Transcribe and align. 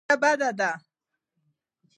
وېره 0.09 0.15
بده 0.21 0.49
ده. 0.59 0.71